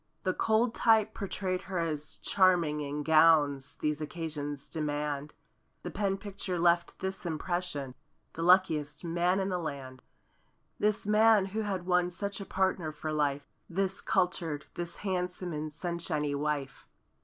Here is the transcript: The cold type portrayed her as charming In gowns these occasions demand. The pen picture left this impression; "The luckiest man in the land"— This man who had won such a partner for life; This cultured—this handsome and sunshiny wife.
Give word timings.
The 0.23 0.33
cold 0.33 0.73
type 0.73 1.13
portrayed 1.13 1.61
her 1.69 1.77
as 1.77 2.17
charming 2.17 2.79
In 2.81 3.03
gowns 3.03 3.75
these 3.81 4.01
occasions 4.01 4.67
demand. 4.71 5.31
The 5.83 5.91
pen 5.91 6.17
picture 6.17 6.57
left 6.57 6.97
this 7.01 7.23
impression; 7.23 7.93
"The 8.33 8.41
luckiest 8.41 9.03
man 9.03 9.39
in 9.39 9.49
the 9.49 9.59
land"— 9.59 10.01
This 10.79 11.05
man 11.05 11.45
who 11.53 11.61
had 11.61 11.85
won 11.85 12.09
such 12.09 12.41
a 12.41 12.45
partner 12.47 12.91
for 12.91 13.13
life; 13.13 13.47
This 13.69 14.01
cultured—this 14.01 14.97
handsome 15.05 15.53
and 15.53 15.71
sunshiny 15.71 16.33
wife. 16.33 16.87